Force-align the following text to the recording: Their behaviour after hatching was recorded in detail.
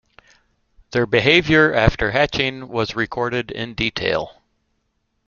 Their 0.93 1.05
behaviour 1.05 1.75
after 1.75 2.09
hatching 2.09 2.69
was 2.69 2.95
recorded 2.95 3.51
in 3.51 3.75
detail. 3.75 4.41